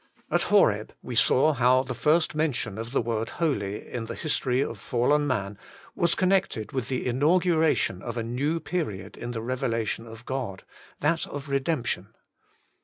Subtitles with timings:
[0.31, 4.59] AT Horeb we saw how the first mention of the word holy in the history
[4.59, 5.59] of fallen man
[5.93, 10.63] was connected with the inauguration of a new period in the revelation of God,
[11.01, 12.15] that of Redemption.